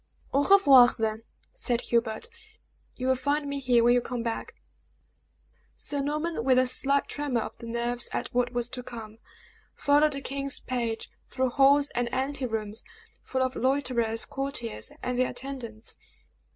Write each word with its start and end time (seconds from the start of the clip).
"Au 0.33 0.43
revoir, 0.45 0.89
then," 0.97 1.21
said 1.51 1.81
Hubert. 1.81 2.27
"You 2.95 3.05
will 3.05 3.15
find 3.15 3.47
me 3.47 3.59
here 3.59 3.83
when 3.83 3.93
you 3.93 4.01
come 4.01 4.23
back." 4.23 4.55
Sir 5.75 6.01
Norman, 6.01 6.43
with 6.43 6.57
a 6.57 6.65
slight 6.65 7.07
tremor 7.07 7.41
of 7.41 7.55
the 7.59 7.67
nerves 7.67 8.09
at 8.11 8.33
what 8.33 8.51
was 8.51 8.67
to 8.69 8.81
come, 8.81 9.19
followed 9.75 10.13
the 10.13 10.21
king's 10.21 10.59
page 10.59 11.11
through 11.27 11.51
halls 11.51 11.91
and 11.91 12.09
anterooms, 12.11 12.81
full 13.21 13.43
of 13.43 13.55
loiterers, 13.55 14.25
courtiers, 14.25 14.89
and 15.03 15.19
their 15.19 15.29
attendants. 15.29 15.95